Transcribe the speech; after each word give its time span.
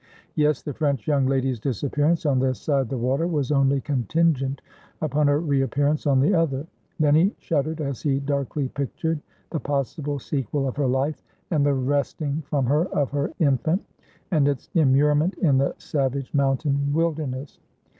Yes; 0.33 0.63
the 0.63 0.73
French 0.73 1.05
young 1.05 1.27
lady's 1.27 1.59
disappearance 1.59 2.25
on 2.25 2.39
this 2.39 2.59
side 2.59 2.89
the 2.89 2.97
water 2.97 3.27
was 3.27 3.51
only 3.51 3.81
contingent 3.81 4.59
upon 4.99 5.27
her 5.27 5.39
reappearance 5.39 6.07
on 6.07 6.19
the 6.19 6.33
other; 6.33 6.65
then 6.99 7.13
he 7.13 7.35
shuddered 7.37 7.79
as 7.81 8.01
he 8.01 8.19
darkly 8.19 8.67
pictured 8.69 9.21
the 9.51 9.59
possible 9.59 10.17
sequel 10.17 10.67
of 10.67 10.75
her 10.75 10.87
life, 10.87 11.21
and 11.51 11.63
the 11.63 11.75
wresting 11.75 12.41
from 12.49 12.65
her 12.65 12.85
of 12.87 13.11
her 13.11 13.31
infant, 13.37 13.85
and 14.31 14.47
its 14.47 14.71
immurement 14.73 15.35
in 15.37 15.59
the 15.59 15.75
savage 15.77 16.33
mountain 16.33 16.91
wilderness. 16.91 17.59